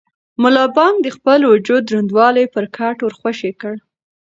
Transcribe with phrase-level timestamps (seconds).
[0.41, 3.75] ملا بانګ د خپل وجود دروندوالی پر کټ ور خوشې کړ.